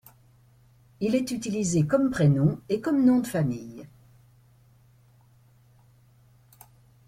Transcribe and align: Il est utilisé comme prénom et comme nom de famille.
Il 0.99 1.13
est 1.13 1.29
utilisé 1.29 1.85
comme 1.85 2.09
prénom 2.09 2.59
et 2.69 2.81
comme 2.81 3.05
nom 3.05 3.19
de 3.19 3.27
famille. 3.27 3.85